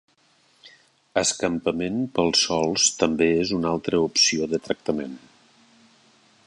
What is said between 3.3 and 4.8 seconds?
és una altra opció de